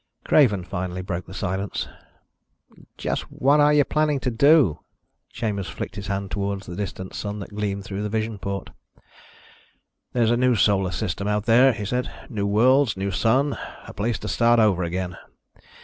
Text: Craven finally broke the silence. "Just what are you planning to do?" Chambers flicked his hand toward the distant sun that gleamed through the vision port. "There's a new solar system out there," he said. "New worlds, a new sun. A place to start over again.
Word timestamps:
Craven 0.23 0.63
finally 0.63 1.03
broke 1.03 1.27
the 1.27 1.33
silence. 1.35 1.87
"Just 2.97 3.31
what 3.31 3.59
are 3.59 3.71
you 3.71 3.85
planning 3.85 4.19
to 4.21 4.31
do?" 4.31 4.79
Chambers 5.29 5.69
flicked 5.69 5.95
his 5.95 6.07
hand 6.07 6.31
toward 6.31 6.63
the 6.63 6.75
distant 6.75 7.13
sun 7.13 7.37
that 7.37 7.53
gleamed 7.53 7.83
through 7.83 8.01
the 8.01 8.09
vision 8.09 8.39
port. 8.39 8.71
"There's 10.13 10.31
a 10.31 10.37
new 10.37 10.55
solar 10.55 10.89
system 10.89 11.27
out 11.27 11.45
there," 11.45 11.71
he 11.71 11.85
said. 11.85 12.11
"New 12.29 12.47
worlds, 12.47 12.95
a 12.95 12.99
new 12.99 13.11
sun. 13.11 13.55
A 13.85 13.93
place 13.93 14.17
to 14.17 14.27
start 14.27 14.59
over 14.59 14.81
again. 14.81 15.17